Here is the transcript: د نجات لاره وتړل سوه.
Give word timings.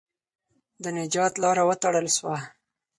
د 0.83 0.85
نجات 0.97 1.33
لاره 1.43 1.63
وتړل 1.69 2.07
سوه. 2.17 2.37